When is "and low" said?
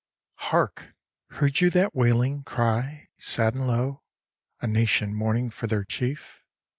3.53-4.01